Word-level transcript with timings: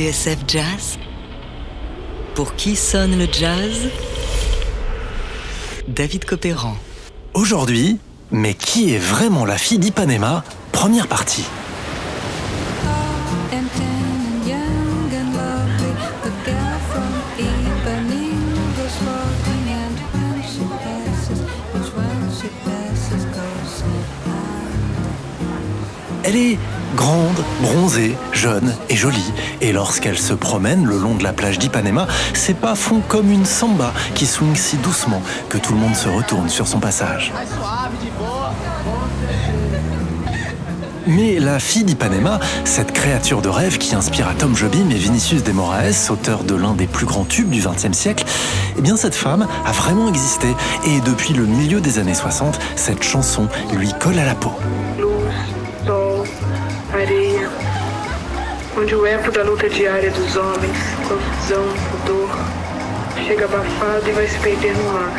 TSF 0.00 0.38
Jazz 0.48 0.98
Pour 2.34 2.54
qui 2.54 2.74
sonne 2.74 3.18
le 3.18 3.26
jazz? 3.30 3.90
David 5.88 6.24
Copéran. 6.24 6.74
Aujourd'hui, 7.34 7.98
mais 8.30 8.54
qui 8.54 8.94
est 8.94 8.98
vraiment 8.98 9.44
la 9.44 9.58
fille 9.58 9.78
d'Ipanema? 9.78 10.42
Première 10.72 11.06
partie. 11.06 11.44
Elle 26.24 26.36
est 26.36 26.58
grande, 27.00 27.42
bronzée, 27.62 28.14
jeune 28.30 28.74
et 28.90 28.96
jolie. 28.96 29.32
Et 29.62 29.72
lorsqu'elle 29.72 30.18
se 30.18 30.34
promène 30.34 30.84
le 30.84 30.98
long 30.98 31.14
de 31.14 31.24
la 31.24 31.32
plage 31.32 31.58
d'Ipanema, 31.58 32.06
ses 32.34 32.52
pas 32.52 32.74
font 32.74 33.00
comme 33.08 33.30
une 33.30 33.46
samba 33.46 33.94
qui 34.14 34.26
swing 34.26 34.54
si 34.54 34.76
doucement 34.76 35.22
que 35.48 35.56
tout 35.56 35.72
le 35.72 35.78
monde 35.78 35.96
se 35.96 36.10
retourne 36.10 36.50
sur 36.50 36.68
son 36.68 36.78
passage. 36.78 37.32
Mais 41.06 41.40
la 41.40 41.58
fille 41.58 41.84
d'Ipanema, 41.84 42.38
cette 42.64 42.92
créature 42.92 43.40
de 43.40 43.48
rêve 43.48 43.78
qui 43.78 43.94
inspira 43.94 44.34
Tom 44.34 44.54
Jobim 44.54 44.90
et 44.90 44.98
Vinicius 44.98 45.42
de 45.42 45.52
Moraes, 45.52 46.10
auteur 46.10 46.44
de 46.44 46.54
l'un 46.54 46.74
des 46.74 46.86
plus 46.86 47.06
grands 47.06 47.24
tubes 47.24 47.48
du 47.48 47.62
XXe 47.62 47.96
siècle, 47.96 48.26
eh 48.76 48.82
bien 48.82 48.98
cette 48.98 49.14
femme 49.14 49.48
a 49.64 49.72
vraiment 49.72 50.06
existé 50.08 50.48
et 50.86 51.00
depuis 51.00 51.32
le 51.32 51.46
milieu 51.46 51.80
des 51.80 51.98
années 51.98 52.14
60, 52.14 52.58
cette 52.76 53.02
chanson 53.02 53.48
lui 53.72 53.90
colle 53.98 54.18
à 54.18 54.26
la 54.26 54.34
peau. 54.34 54.52
No 64.74 64.90
ar. 64.96 65.10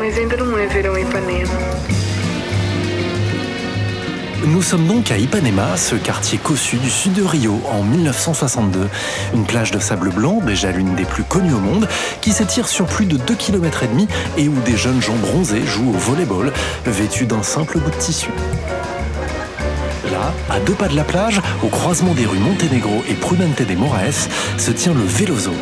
Ainda 0.00 1.00
Ipanema. 1.00 1.58
Nous 4.46 4.62
sommes 4.62 4.86
donc 4.86 5.10
à 5.10 5.18
Ipanema, 5.18 5.76
ce 5.76 5.94
quartier 5.96 6.38
cossu 6.38 6.76
du 6.76 6.88
sud 6.88 7.12
de 7.12 7.22
Rio, 7.22 7.60
en 7.70 7.82
1962. 7.82 8.88
Une 9.34 9.44
plage 9.44 9.70
de 9.70 9.78
sable 9.78 10.10
blanc, 10.10 10.40
déjà 10.42 10.70
l'une 10.70 10.94
des 10.94 11.04
plus 11.04 11.24
connues 11.24 11.52
au 11.52 11.58
monde, 11.58 11.86
qui 12.22 12.32
s'étire 12.32 12.68
sur 12.68 12.86
plus 12.86 13.06
de 13.06 13.18
2 13.18 13.34
km 13.34 13.82
et 13.82 13.88
demi 13.88 14.08
et 14.38 14.48
où 14.48 14.54
des 14.64 14.76
jeunes 14.76 15.02
gens 15.02 15.16
bronzés 15.16 15.66
jouent 15.66 15.90
au 15.90 15.98
volleyball, 15.98 16.52
vêtus 16.86 17.26
d'un 17.26 17.42
simple 17.42 17.78
bout 17.78 17.90
de 17.90 17.96
tissu. 17.96 18.30
À 20.50 20.60
deux 20.60 20.74
pas 20.74 20.88
de 20.88 20.96
la 20.96 21.04
plage, 21.04 21.40
au 21.62 21.68
croisement 21.68 22.14
des 22.14 22.26
rues 22.26 22.38
Montenegro 22.38 23.02
et 23.08 23.14
Prudente 23.14 23.62
de 23.62 23.74
Moraes, 23.74 24.28
se 24.56 24.70
tient 24.70 24.94
le 24.94 25.04
Veloso. 25.04 25.52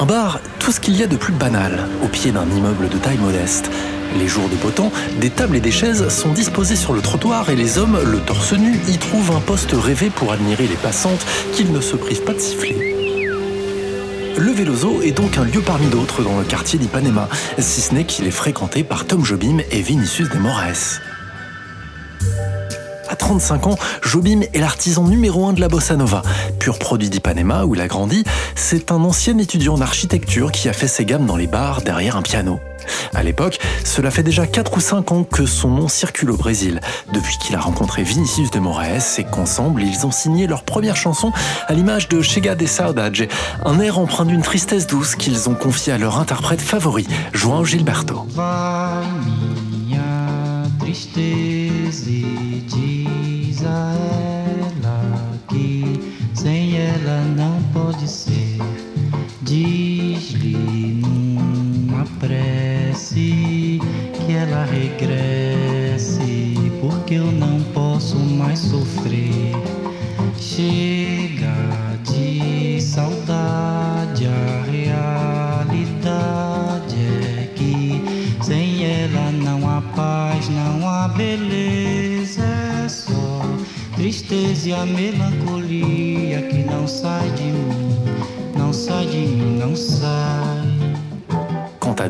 Un 0.00 0.06
bar, 0.06 0.40
tout 0.58 0.72
ce 0.72 0.80
qu'il 0.80 0.96
y 0.96 1.02
a 1.02 1.06
de 1.06 1.16
plus 1.16 1.32
banal, 1.32 1.86
au 2.02 2.08
pied 2.08 2.32
d'un 2.32 2.48
immeuble 2.50 2.88
de 2.88 2.98
taille 2.98 3.18
modeste. 3.18 3.70
Les 4.18 4.28
jours 4.28 4.48
de 4.48 4.56
beau 4.56 4.70
temps, 4.70 4.92
des 5.20 5.30
tables 5.30 5.56
et 5.56 5.60
des 5.60 5.70
chaises 5.70 6.08
sont 6.08 6.32
disposées 6.32 6.76
sur 6.76 6.92
le 6.92 7.00
trottoir 7.00 7.48
et 7.50 7.56
les 7.56 7.78
hommes, 7.78 7.98
le 8.04 8.18
torse 8.18 8.52
nu, 8.52 8.78
y 8.88 8.98
trouvent 8.98 9.34
un 9.36 9.40
poste 9.40 9.72
rêvé 9.72 10.10
pour 10.10 10.32
admirer 10.32 10.66
les 10.66 10.76
passantes 10.76 11.24
qu'ils 11.54 11.72
ne 11.72 11.80
se 11.80 11.96
privent 11.96 12.22
pas 12.22 12.34
de 12.34 12.40
siffler. 12.40 12.96
Le 14.36 14.50
Veloso 14.50 15.02
est 15.02 15.12
donc 15.12 15.38
un 15.38 15.44
lieu 15.44 15.60
parmi 15.60 15.86
d'autres 15.86 16.22
dans 16.22 16.38
le 16.38 16.44
quartier 16.44 16.78
d'Ipanema, 16.78 17.28
si 17.58 17.80
ce 17.80 17.94
n'est 17.94 18.04
qu'il 18.04 18.26
est 18.26 18.30
fréquenté 18.30 18.82
par 18.82 19.06
Tom 19.06 19.24
Jobim 19.24 19.58
et 19.70 19.82
Vinicius 19.82 20.30
de 20.30 20.38
Moraes. 20.38 21.00
À 23.12 23.16
35 23.16 23.66
ans, 23.66 23.78
Jobim 24.00 24.40
est 24.54 24.58
l'artisan 24.58 25.04
numéro 25.04 25.46
un 25.46 25.52
de 25.52 25.60
la 25.60 25.68
bossa 25.68 25.96
nova. 25.96 26.22
Pur 26.58 26.78
produit 26.78 27.10
d'Ipanema, 27.10 27.66
où 27.66 27.74
il 27.74 27.80
a 27.82 27.86
grandi, 27.86 28.24
c'est 28.54 28.90
un 28.90 29.04
ancien 29.04 29.36
étudiant 29.36 29.74
en 29.74 29.82
architecture 29.82 30.50
qui 30.50 30.66
a 30.70 30.72
fait 30.72 30.88
ses 30.88 31.04
gammes 31.04 31.26
dans 31.26 31.36
les 31.36 31.46
bars 31.46 31.82
derrière 31.82 32.16
un 32.16 32.22
piano. 32.22 32.58
À 33.12 33.22
l'époque, 33.22 33.58
cela 33.84 34.10
fait 34.10 34.22
déjà 34.22 34.46
4 34.46 34.78
ou 34.78 34.80
5 34.80 35.12
ans 35.12 35.24
que 35.24 35.44
son 35.44 35.68
nom 35.68 35.88
circule 35.88 36.30
au 36.30 36.38
Brésil, 36.38 36.80
depuis 37.12 37.36
qu'il 37.36 37.54
a 37.54 37.60
rencontré 37.60 38.02
Vinicius 38.02 38.50
de 38.50 38.60
Moraes 38.60 39.18
et 39.18 39.24
qu'ensemble 39.24 39.82
ils 39.82 40.06
ont 40.06 40.10
signé 40.10 40.46
leur 40.46 40.62
première 40.62 40.96
chanson 40.96 41.32
à 41.68 41.74
l'image 41.74 42.08
de 42.08 42.22
Chega 42.22 42.54
de 42.54 42.64
Saudade, 42.64 43.28
un 43.66 43.78
air 43.78 43.98
empreint 43.98 44.24
d'une 44.24 44.40
tristesse 44.40 44.86
douce 44.86 45.16
qu'ils 45.16 45.50
ont 45.50 45.54
confié 45.54 45.92
à 45.92 45.98
leur 45.98 46.16
interprète 46.16 46.62
favori, 46.62 47.06
João 47.34 47.62
Gilberto. 47.62 48.26
Não 57.92 57.98
pode 57.98 58.08
ser. 58.08 58.58
Diz-lhe 59.42 60.56
numa 61.00 62.04
prece 62.18 63.78
que 64.14 64.32
ela 64.32 64.64
regresse, 64.64 66.54
porque 66.80 67.14
eu 67.14 67.30
não 67.30 67.60
posso 67.74 68.16
mais 68.16 68.58
sofrer. 68.60 69.52
Chega 70.38 71.52
de 72.04 72.80
saudade, 72.80 74.26
a 74.26 74.64
realidade 74.70 75.76
é 77.38 77.50
que 77.54 78.02
sem 78.42 78.84
ela 78.84 79.32
não 79.32 79.68
há 79.68 79.82
paz, 79.94 80.48
não 80.48 80.88
há 80.88 81.08
beleza. 81.08 82.42
É 82.84 82.88
só 82.88 83.42
tristeza 83.96 84.68
e 84.70 84.72
a 84.72 84.86
melancolia 84.86 85.41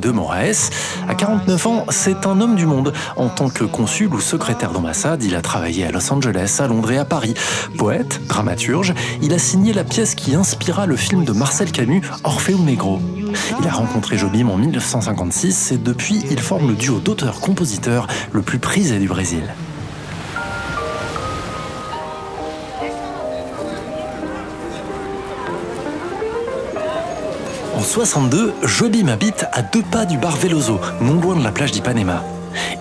De 0.02 0.10
Moraes, 0.10 0.70
à 1.08 1.14
49 1.14 1.66
ans, 1.68 1.86
c'est 1.88 2.26
un 2.26 2.40
homme 2.40 2.56
du 2.56 2.66
monde. 2.66 2.92
En 3.16 3.28
tant 3.28 3.48
que 3.48 3.62
consul 3.62 4.12
ou 4.12 4.20
secrétaire 4.20 4.72
d'ambassade, 4.72 5.22
il 5.22 5.36
a 5.36 5.42
travaillé 5.42 5.86
à 5.86 5.92
Los 5.92 6.12
Angeles, 6.12 6.56
à 6.58 6.66
Londres 6.66 6.90
et 6.90 6.98
à 6.98 7.04
Paris. 7.04 7.34
Poète, 7.78 8.20
dramaturge, 8.26 8.94
il 9.22 9.32
a 9.32 9.38
signé 9.38 9.72
la 9.72 9.84
pièce 9.84 10.16
qui 10.16 10.34
inspira 10.34 10.86
le 10.86 10.96
film 10.96 11.24
de 11.24 11.30
Marcel 11.30 11.70
Camus, 11.70 12.02
Orfeo 12.24 12.58
Negro. 12.58 13.00
Il 13.60 13.68
a 13.68 13.72
rencontré 13.72 14.18
Jobim 14.18 14.48
en 14.48 14.56
1956 14.56 15.70
et 15.70 15.78
depuis, 15.78 16.24
il 16.30 16.40
forme 16.40 16.68
le 16.68 16.74
duo 16.74 16.98
d'auteurs-compositeurs 16.98 18.08
le 18.32 18.42
plus 18.42 18.58
prisé 18.58 18.98
du 18.98 19.06
Brésil. 19.06 19.44
En 27.82 27.84
62, 27.84 28.54
Jobim 28.62 29.08
habite 29.08 29.44
à 29.50 29.60
deux 29.60 29.82
pas 29.82 30.04
du 30.04 30.16
bar 30.16 30.36
Veloso, 30.36 30.78
non 31.00 31.20
loin 31.20 31.34
de 31.34 31.42
la 31.42 31.50
plage 31.50 31.72
d'Ipanema. 31.72 32.22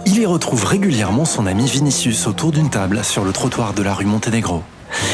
Il 0.06 0.20
y 0.20 0.28
retrouve 0.28 0.64
régulièrement 0.64 1.26
son 1.26 1.48
ami 1.48 1.66
Vinicius 1.66 2.28
autour 2.28 2.52
d'une 2.52 2.70
table 2.70 3.04
sur 3.04 3.26
le 3.26 3.32
trottoir 3.32 3.74
de 3.74 3.82
la 3.82 3.96
rue 3.96 4.06
Montenegro. 4.06 4.62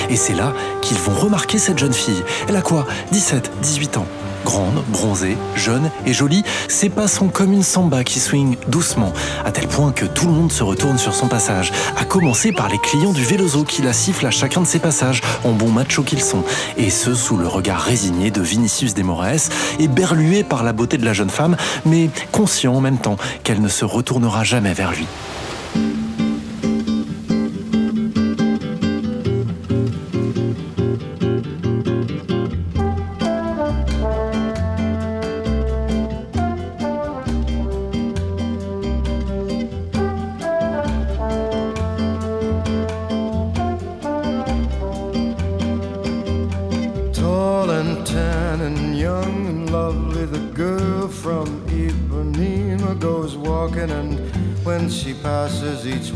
Et 0.10 0.18
c'est 0.18 0.34
là 0.34 0.52
qu'ils 0.82 0.98
vont 0.98 1.14
remarquer 1.14 1.58
cette 1.58 1.78
jeune 1.78 1.94
fille. 1.94 2.22
Elle 2.50 2.58
a 2.58 2.62
quoi? 2.62 2.86
17, 3.14 3.50
18 3.62 3.96
ans 3.96 4.08
grande, 4.48 4.82
bronzée, 4.88 5.36
jeune 5.58 5.92
et 6.06 6.14
jolie, 6.14 6.46
ses 6.70 6.88
pas 6.88 7.10
sont 7.10 7.28
comme 7.28 7.52
une 7.52 7.64
samba 7.64 8.06
qui 8.06 8.22
swing 8.22 8.56
doucement, 8.70 9.12
à 9.44 9.52
tel 9.52 9.68
point 9.68 9.92
que 9.92 10.06
tout 10.06 10.26
le 10.26 10.32
monde 10.32 10.54
se 10.54 10.64
retourne 10.64 10.98
sur 10.98 11.14
son 11.14 11.28
passage, 11.28 11.74
à 11.98 12.06
commencer 12.06 12.54
par 12.54 12.70
les 12.70 12.78
clients 12.78 13.12
du 13.12 13.26
Vélozo 13.26 13.66
qui 13.66 13.82
la 13.82 13.92
sifflent 13.92 14.26
à 14.26 14.32
chacun 14.32 14.62
de 14.62 14.66
ses 14.66 14.80
passages, 14.80 15.22
en 15.44 15.52
bons 15.52 15.72
machos 15.72 16.04
qu'ils 16.04 16.24
sont, 16.24 16.46
et 16.78 16.90
ce 16.90 17.14
sous 17.14 17.36
le 17.36 17.46
regard 17.46 17.82
résigné 17.82 18.32
de 18.32 18.40
Vinicius 18.40 18.94
de 18.94 19.04
Moraes, 19.04 19.50
et 19.80 19.90
berlué 19.90 20.46
par 20.46 20.64
la 20.64 20.72
beauté 20.72 20.98
de 20.98 21.04
la 21.04 21.12
jeune 21.12 21.30
femme, 21.30 21.58
mais 21.86 22.10
conscient 22.32 22.74
en 22.74 22.80
même 22.80 23.00
temps 23.00 23.18
qu'elle 23.44 23.62
ne 23.62 23.68
se 23.68 23.84
retournera 23.84 24.46
jamais 24.46 24.74
vers 24.74 24.94
lui. 24.94 25.08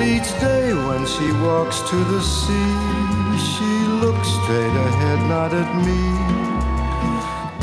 But 0.00 0.08
each 0.08 0.32
day 0.40 0.72
when 0.72 1.04
she 1.04 1.30
walks 1.44 1.82
to 1.90 1.96
the 1.96 2.22
sea, 2.22 2.72
she 3.36 3.70
looks 4.00 4.28
straight 4.28 4.76
ahead, 4.88 5.18
not 5.28 5.52
at 5.52 5.70
me. 5.84 6.00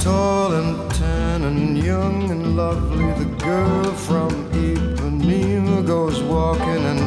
Tall 0.04 0.54
and 0.54 0.92
tan 0.92 1.42
and 1.42 1.75
young 1.75 2.30
and 2.30 2.56
lovely, 2.56 3.12
the 3.13 3.30
girl 3.44 3.86
from 4.07 4.30
Ipanema 4.51 5.84
goes 5.88 6.22
walking, 6.22 6.84
and 6.92 7.01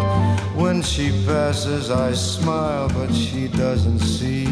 when 0.60 0.82
she 0.82 1.10
passes, 1.24 1.92
I 1.92 2.10
smile, 2.12 2.88
but 2.88 3.14
she 3.14 3.46
doesn't 3.46 4.00
see. 4.00 4.46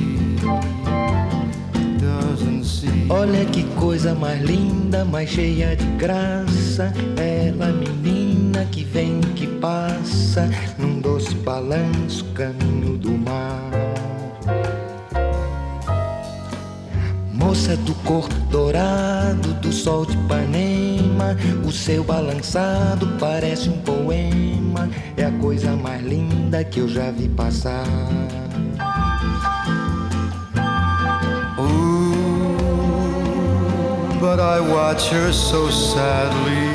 Doesn't 1.98 2.62
see. 2.62 3.08
Olha 3.10 3.44
que 3.46 3.64
coisa 3.81 4.14
mais 4.14 4.40
linda, 4.40 5.04
mais 5.04 5.28
cheia 5.28 5.74
de 5.74 5.86
graça. 5.96 6.92
Ela, 7.16 7.72
menina 7.72 8.47
que 8.66 8.84
vem, 8.84 9.20
que 9.20 9.46
passa, 9.46 10.49
num 10.78 11.00
doce 11.00 11.34
balanço, 11.37 12.25
caminho 12.34 12.96
do 12.96 13.12
mar. 13.12 13.70
Moça 17.32 17.76
do 17.76 17.94
corpo 18.05 18.34
dourado, 18.50 19.55
do 19.55 19.72
sol 19.72 20.05
de 20.05 20.14
Ipanema, 20.14 21.37
o 21.66 21.70
seu 21.70 22.02
balançado 22.02 23.06
parece 23.19 23.69
um 23.69 23.78
poema. 23.81 24.88
É 25.16 25.25
a 25.25 25.32
coisa 25.32 25.76
mais 25.76 26.02
linda 26.05 26.64
que 26.64 26.81
eu 26.81 26.88
já 26.88 27.10
vi 27.10 27.28
passar. 27.28 27.84
But 34.20 34.40
I 34.40 34.60
watch 34.60 35.10
her 35.12 35.32
so 35.32 35.70
sadly. 35.70 36.68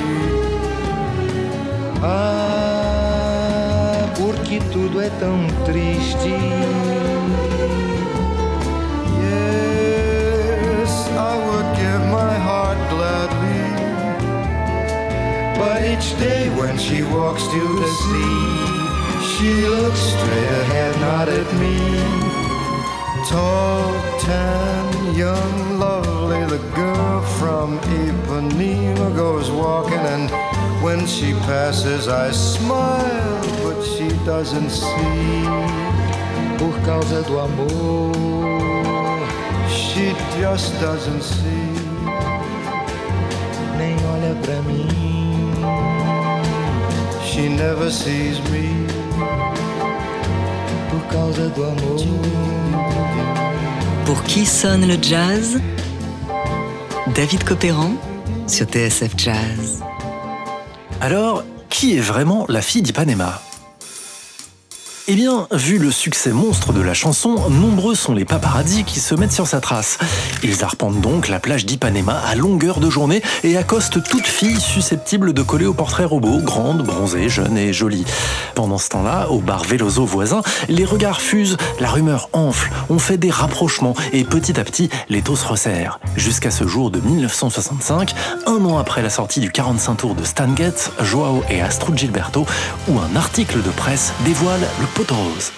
Ah, 2.05 3.95
porque 4.17 4.59
tudo 4.73 5.01
é 5.01 5.09
tão 5.21 5.47
triste. 5.63 6.35
Yes, 9.23 10.91
I 11.17 11.33
would 11.45 11.69
give 11.77 12.03
my 12.11 12.33
heart 12.45 12.77
gladly. 12.89 13.63
But 15.57 15.85
each 15.85 16.13
day 16.19 16.49
when 16.59 16.77
she 16.77 17.03
walks 17.03 17.43
to 17.47 17.61
the 17.79 17.87
sea, 17.87 18.57
she 19.31 19.65
looks 19.65 19.99
straight 19.99 20.51
ahead, 20.63 20.99
not 20.99 21.29
at 21.29 21.49
me. 21.53 21.77
Tall, 23.29 23.93
tan, 24.19 25.15
young, 25.15 25.79
lovely, 25.79 26.43
the 26.47 26.59
girl 26.75 27.21
from 27.39 27.79
Ipanema 27.79 29.09
goes 29.15 29.49
walking, 29.49 29.99
and 29.99 30.29
when 30.83 31.07
she 31.07 31.31
passes, 31.47 32.07
I 32.09 32.31
smile, 32.31 33.41
but 33.63 33.81
she 33.81 34.09
doesn't 34.25 34.69
see. 34.69 35.43
Por 36.59 36.73
causa 36.85 37.23
do 37.23 37.39
amor, 37.39 38.11
She 39.69 40.13
just 40.39 40.73
doesn't 40.81 41.23
see. 41.23 41.71
nem 43.77 43.95
olha 44.13 44.35
pra 44.43 44.61
mim. 44.61 45.53
She 47.25 47.47
never 47.49 47.89
sees 47.91 48.39
me. 48.51 48.85
Por 50.89 51.01
causa 51.11 51.49
do 51.55 51.63
amor. 51.63 51.99
Pour 54.05 54.21
qui 54.23 54.45
sonne 54.45 54.85
le 54.85 54.97
jazz? 54.97 55.59
David 57.15 57.43
Copéran 57.45 57.95
sur 58.47 58.65
TSF 58.65 59.15
Jazz. 59.15 59.92
Alors, 61.01 61.43
qui 61.69 61.97
est 61.97 62.01
vraiment 62.01 62.45
la 62.47 62.61
fille 62.61 62.81
d'Ipanema? 62.81 63.41
Eh 65.09 65.15
bien, 65.15 65.47
vu 65.51 65.79
le 65.79 65.91
succès 65.91 66.31
monstre 66.31 66.71
de 66.71 66.79
la 66.79 66.93
chanson, 66.93 67.49
nombreux 67.49 67.93
sont 67.93 68.13
les 68.13 68.23
paparazzis 68.23 68.85
qui 68.85 69.01
se 69.01 69.15
mettent 69.15 69.33
sur 69.33 69.47
sa 69.47 69.59
trace. 69.59 69.97
Ils 70.43 70.63
arpentent 70.63 71.01
donc 71.01 71.27
la 71.27 71.41
plage 71.41 71.65
d'Ipanema 71.65 72.17
à 72.25 72.35
longueur 72.35 72.79
de 72.79 72.89
journée 72.89 73.21
et 73.43 73.57
accostent 73.57 74.01
toute 74.01 74.25
fille 74.25 74.61
susceptible 74.61 75.33
de 75.33 75.41
coller 75.41 75.65
au 75.65 75.73
portrait 75.73 76.05
robot, 76.05 76.39
grande, 76.39 76.83
bronzée, 76.83 77.27
jeune 77.27 77.57
et 77.57 77.73
jolie. 77.73 78.05
Pendant 78.55 78.77
ce 78.77 78.89
temps-là, 78.89 79.29
au 79.29 79.39
bar 79.39 79.63
Veloso 79.63 80.05
voisin, 80.05 80.41
les 80.69 80.85
regards 80.85 81.19
fusent, 81.19 81.57
la 81.81 81.89
rumeur 81.89 82.29
enfle, 82.31 82.71
on 82.89 82.97
fait 82.97 83.17
des 83.17 83.31
rapprochements 83.31 83.95
et 84.13 84.23
petit 84.23 84.57
à 84.57 84.63
petit, 84.63 84.89
les 85.09 85.21
taux 85.21 85.35
se 85.35 85.45
resserrent. 85.45 85.99
Jusqu'à 86.15 86.51
ce 86.51 86.65
jour 86.65 86.91
de 86.91 87.01
1965, 87.01 88.13
un 88.45 88.63
an 88.63 88.77
après 88.77 89.01
la 89.01 89.09
sortie 89.09 89.41
du 89.41 89.51
45 89.51 89.95
tours 89.95 90.15
de 90.15 90.23
Stan 90.23 90.55
Getz, 90.55 90.91
Joao 91.01 91.43
et 91.49 91.61
Astrud 91.61 91.97
Gilberto, 91.97 92.45
où 92.87 92.99
un 92.99 93.15
article 93.17 93.61
de 93.61 93.69
presse 93.71 94.13
dévoile 94.23 94.61
le 94.79 94.92
poteau 94.93 95.15
rose. 95.15 95.51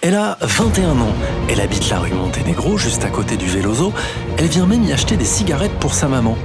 Elle 0.00 0.14
a 0.14 0.38
21 0.40 0.90
ans, 1.00 1.14
elle 1.48 1.60
habite 1.60 1.88
la 1.90 1.98
rue 1.98 2.12
Monténégro, 2.12 2.78
juste 2.78 3.04
à 3.04 3.08
côté 3.08 3.36
du 3.36 3.46
Veloso. 3.46 3.92
Elle 4.38 4.46
vient 4.46 4.66
même 4.66 4.84
y 4.84 4.92
acheter 4.92 5.16
des 5.16 5.24
cigarettes 5.24 5.78
pour 5.80 5.94
sa 5.94 6.06
maman. 6.06 6.36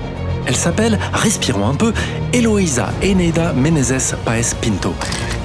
Elle 0.47 0.55
s'appelle, 0.55 0.97
respirons 1.13 1.67
un 1.67 1.75
peu, 1.75 1.93
Eloisa 2.33 2.89
Eneida 3.03 3.53
Menezes 3.53 4.15
Paes 4.25 4.55
Pinto. 4.59 4.95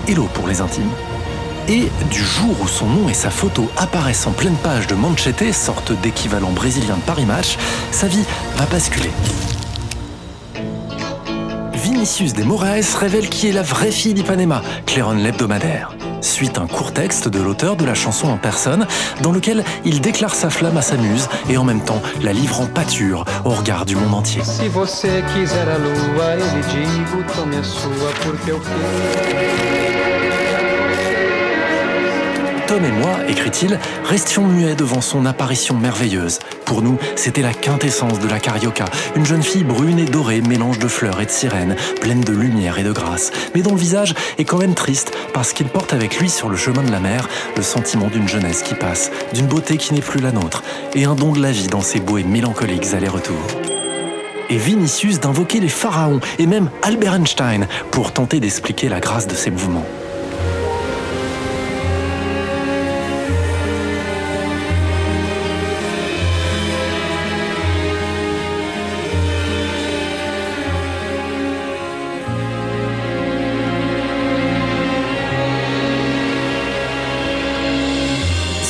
Elo 0.08 0.28
pour 0.32 0.48
les 0.48 0.60
intimes. 0.60 0.90
Et 1.68 1.88
du 2.10 2.22
jour 2.22 2.56
où 2.62 2.68
son 2.68 2.86
nom 2.86 3.08
et 3.08 3.14
sa 3.14 3.30
photo 3.30 3.68
apparaissent 3.76 4.26
en 4.26 4.32
pleine 4.32 4.56
page 4.62 4.86
de 4.86 4.94
Manchete, 4.94 5.52
sorte 5.52 5.92
d'équivalent 6.00 6.52
brésilien 6.52 6.96
de 6.96 7.02
Paris 7.02 7.26
Match, 7.26 7.58
sa 7.90 8.06
vie 8.06 8.24
va 8.56 8.64
basculer. 8.66 9.10
Vinicius 11.74 12.32
de 12.32 12.44
Moraes 12.44 12.96
révèle 12.98 13.28
qui 13.28 13.48
est 13.48 13.52
la 13.52 13.62
vraie 13.62 13.90
fille 13.90 14.14
d'Ipanema, 14.14 14.62
Clairon 14.86 15.12
l'hebdomadaire. 15.12 15.90
Suite 16.26 16.58
un 16.58 16.66
court 16.66 16.92
texte 16.92 17.28
de 17.28 17.40
l'auteur 17.40 17.76
de 17.76 17.84
la 17.84 17.94
chanson 17.94 18.26
en 18.26 18.36
personne, 18.36 18.86
dans 19.22 19.30
lequel 19.30 19.62
il 19.84 20.00
déclare 20.00 20.34
sa 20.34 20.50
flamme 20.50 20.76
à 20.76 20.82
sa 20.82 20.96
muse 20.96 21.28
et 21.48 21.56
en 21.56 21.62
même 21.62 21.80
temps 21.80 22.02
la 22.20 22.32
livre 22.32 22.60
en 22.60 22.66
pâture 22.66 23.24
au 23.44 23.50
regard 23.50 23.86
du 23.86 23.94
monde 23.94 24.12
entier. 24.12 24.42
Se 24.42 24.68
você 24.68 25.22
quiser 25.32 25.68
a 25.68 25.78
lua, 25.78 26.34
eu 26.34 26.40
lhe 26.40 26.62
digo, 26.66 27.22
tome 27.32 27.54
a 27.54 27.62
sua, 27.62 28.10
porque 28.24 28.50
eu 28.50 28.58
quero. 28.58 30.06
Tom 32.66 32.84
et 32.84 32.90
moi, 32.90 33.18
écrit-il, 33.28 33.78
restions 34.04 34.44
muets 34.44 34.74
devant 34.74 35.00
son 35.00 35.24
apparition 35.24 35.76
merveilleuse. 35.76 36.40
Pour 36.66 36.82
nous, 36.82 36.98
c'était 37.14 37.42
la 37.42 37.54
quintessence 37.54 38.18
de 38.18 38.28
la 38.28 38.40
carioca, 38.40 38.86
une 39.14 39.24
jeune 39.24 39.42
fille 39.44 39.62
brune 39.62 40.00
et 40.00 40.04
dorée, 40.04 40.40
mélange 40.40 40.80
de 40.80 40.88
fleurs 40.88 41.20
et 41.20 41.26
de 41.26 41.30
sirènes, 41.30 41.76
pleine 42.00 42.22
de 42.22 42.32
lumière 42.32 42.78
et 42.80 42.82
de 42.82 42.90
grâce, 42.90 43.30
mais 43.54 43.62
dont 43.62 43.70
le 43.72 43.80
visage 43.80 44.14
est 44.36 44.44
quand 44.44 44.58
même 44.58 44.74
triste 44.74 45.12
parce 45.32 45.52
qu'il 45.52 45.68
porte 45.68 45.92
avec 45.92 46.18
lui 46.18 46.28
sur 46.28 46.48
le 46.48 46.56
chemin 46.56 46.82
de 46.82 46.90
la 46.90 46.98
mer 46.98 47.28
le 47.56 47.62
sentiment 47.62 48.08
d'une 48.08 48.28
jeunesse 48.28 48.62
qui 48.62 48.74
passe, 48.74 49.12
d'une 49.32 49.46
beauté 49.46 49.76
qui 49.76 49.94
n'est 49.94 50.00
plus 50.00 50.20
la 50.20 50.32
nôtre, 50.32 50.64
et 50.94 51.04
un 51.04 51.14
don 51.14 51.32
de 51.32 51.40
la 51.40 51.52
vie 51.52 51.68
dans 51.68 51.82
ses 51.82 52.00
beaux 52.00 52.18
et 52.18 52.24
mélancoliques 52.24 52.92
allers-retours. 52.94 53.46
Et 54.50 54.56
Vinicius 54.56 55.20
d'invoquer 55.20 55.60
les 55.60 55.68
pharaons 55.68 56.20
et 56.40 56.46
même 56.46 56.68
Albert 56.82 57.14
Einstein 57.14 57.68
pour 57.92 58.12
tenter 58.12 58.40
d'expliquer 58.40 58.88
la 58.88 58.98
grâce 58.98 59.28
de 59.28 59.34
ses 59.34 59.50
mouvements. 59.50 59.86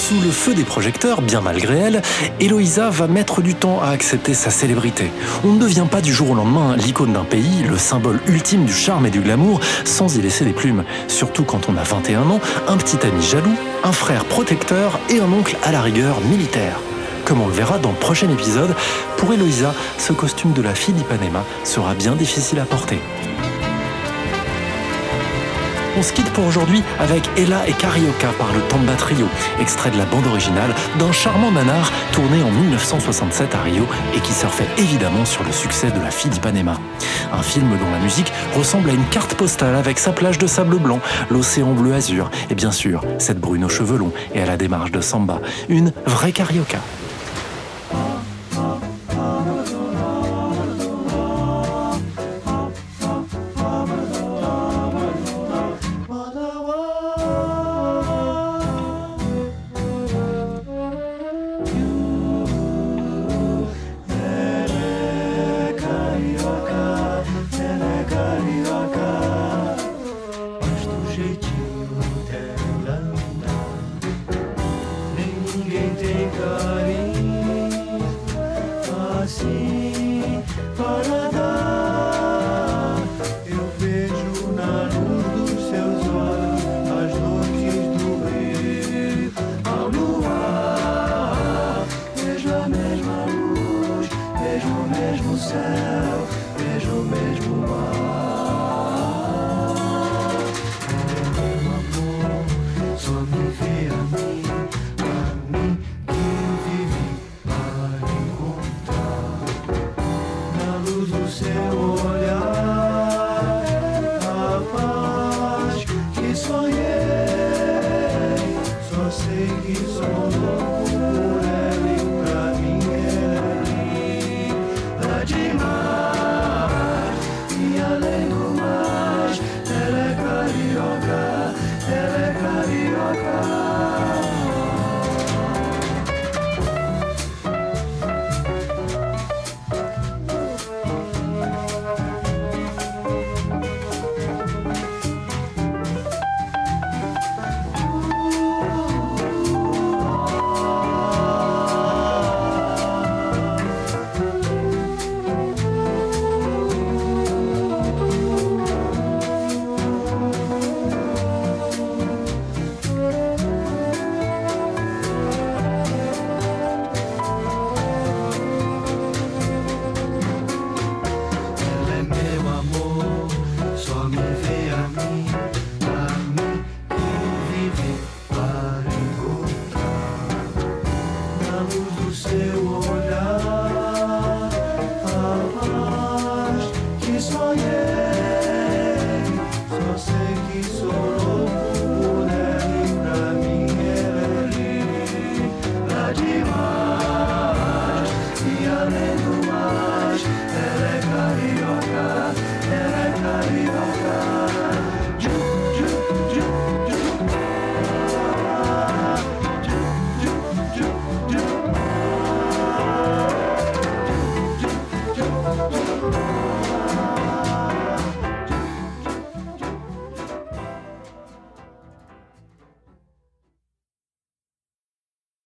Sous 0.06 0.20
le 0.20 0.30
feu 0.30 0.54
des 0.54 0.62
projecteurs, 0.62 1.20
bien 1.20 1.40
malgré 1.40 1.78
elle, 1.78 2.00
Eloïsa 2.38 2.90
va 2.90 3.08
mettre 3.08 3.42
du 3.42 3.56
temps 3.56 3.82
à 3.82 3.88
accepter 3.88 4.34
sa 4.34 4.50
célébrité. 4.50 5.10
On 5.42 5.54
ne 5.54 5.58
devient 5.58 5.86
pas 5.90 6.00
du 6.00 6.12
jour 6.12 6.30
au 6.30 6.34
lendemain 6.36 6.76
l'icône 6.76 7.12
d'un 7.12 7.24
pays, 7.24 7.64
le 7.68 7.76
symbole 7.76 8.20
ultime 8.28 8.66
du 8.66 8.72
charme 8.72 9.06
et 9.06 9.10
du 9.10 9.18
glamour, 9.18 9.58
sans 9.84 10.16
y 10.16 10.22
laisser 10.22 10.44
des 10.44 10.52
plumes. 10.52 10.84
Surtout 11.08 11.42
quand 11.42 11.68
on 11.68 11.76
a 11.76 11.82
21 11.82 12.20
ans, 12.30 12.40
un 12.68 12.76
petit 12.76 13.04
ami 13.04 13.20
jaloux, 13.20 13.56
un 13.82 13.90
frère 13.90 14.24
protecteur 14.26 15.00
et 15.10 15.18
un 15.18 15.32
oncle 15.32 15.56
à 15.64 15.72
la 15.72 15.82
rigueur 15.82 16.20
militaire. 16.20 16.78
Comme 17.24 17.40
on 17.40 17.48
le 17.48 17.54
verra 17.54 17.78
dans 17.78 17.90
le 17.90 17.96
prochain 17.96 18.30
épisode, 18.30 18.76
pour 19.16 19.32
Eloïsa, 19.32 19.74
ce 19.98 20.12
costume 20.12 20.52
de 20.52 20.62
la 20.62 20.76
fille 20.76 20.94
d'Ipanema 20.94 21.44
sera 21.64 21.94
bien 21.94 22.14
difficile 22.14 22.60
à 22.60 22.64
porter. 22.64 23.00
On 25.98 26.02
se 26.02 26.12
quitte 26.12 26.30
pour 26.32 26.44
aujourd'hui 26.44 26.82
avec 27.00 27.22
Ella 27.38 27.66
et 27.66 27.72
Carioca 27.72 28.28
par 28.38 28.52
le 28.52 28.60
Tamba 28.68 28.92
Trio, 28.96 29.26
extrait 29.58 29.90
de 29.90 29.96
la 29.96 30.04
bande 30.04 30.26
originale 30.26 30.74
d'un 30.98 31.10
charmant 31.10 31.50
nanar 31.50 31.90
tourné 32.12 32.42
en 32.42 32.50
1967 32.50 33.54
à 33.54 33.62
Rio 33.62 33.86
et 34.14 34.20
qui 34.20 34.34
surfait 34.34 34.66
évidemment 34.76 35.24
sur 35.24 35.42
le 35.42 35.52
succès 35.52 35.90
de 35.90 35.98
La 36.00 36.10
fille 36.10 36.30
d'Ipanema. 36.30 36.78
Un 37.32 37.42
film 37.42 37.70
dont 37.78 37.90
la 37.90 37.98
musique 37.98 38.30
ressemble 38.54 38.90
à 38.90 38.92
une 38.92 39.06
carte 39.06 39.34
postale 39.34 39.74
avec 39.74 39.98
sa 39.98 40.12
plage 40.12 40.36
de 40.36 40.46
sable 40.46 40.76
blanc, 40.76 41.00
l'océan 41.30 41.72
bleu 41.72 41.94
azur 41.94 42.30
et 42.50 42.54
bien 42.54 42.72
sûr 42.72 43.02
cette 43.18 43.40
brune 43.40 43.64
aux 43.64 43.70
cheveux 43.70 43.96
longs 43.96 44.12
et 44.34 44.42
à 44.42 44.46
la 44.46 44.58
démarche 44.58 44.92
de 44.92 45.00
samba. 45.00 45.40
Une 45.70 45.92
vraie 46.04 46.32
carioca. 46.32 46.78